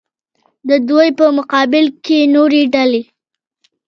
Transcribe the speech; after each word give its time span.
د 0.69 0.71
دوی 0.89 1.09
په 1.19 1.25
مقابل 1.37 1.85
کې 2.05 2.19
نورې 2.35 2.61
ډلې. 2.73 3.01